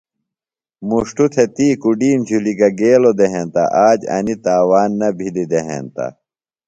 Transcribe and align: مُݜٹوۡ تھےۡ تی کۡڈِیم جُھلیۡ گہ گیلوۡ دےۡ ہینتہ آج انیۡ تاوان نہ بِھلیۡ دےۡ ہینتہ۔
مُݜٹوۡ 0.87 1.29
تھےۡ 1.33 1.49
تی 1.55 1.67
کۡڈِیم 1.81 2.19
جُھلیۡ 2.27 2.57
گہ 2.59 2.69
گیلوۡ 2.79 3.15
دےۡ 3.17 3.31
ہینتہ 3.33 3.63
آج 3.87 3.99
انیۡ 4.15 4.39
تاوان 4.45 4.89
نہ 4.99 5.07
بِھلیۡ 5.17 5.49
دےۡ 5.51 5.65
ہینتہ۔ 5.67 6.05